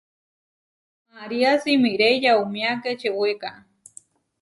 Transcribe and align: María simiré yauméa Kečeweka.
María 1.13 1.51
simiré 1.63 2.09
yauméa 2.23 2.73
Kečeweka. 2.83 3.51